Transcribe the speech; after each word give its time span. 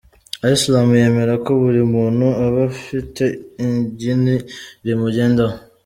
Islam 0.55 0.87
yemera 1.01 1.33
ko 1.43 1.51
buri 1.61 1.81
muntu 1.93 2.27
aba 2.45 2.61
afite 2.71 3.23
igini 3.65 4.35
rimugendaho. 4.85 5.57